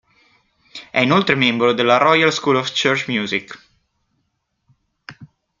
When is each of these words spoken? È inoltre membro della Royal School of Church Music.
È 0.89 0.99
inoltre 0.99 1.35
membro 1.35 1.73
della 1.73 1.97
Royal 1.97 2.33
School 2.33 2.55
of 2.55 2.71
Church 2.73 3.07
Music. 3.07 3.63